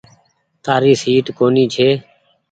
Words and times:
تآري 0.63 0.93
سيٽ 1.01 1.25
ڪونيٚ 1.37 1.71
ڇي۔ 1.73 1.89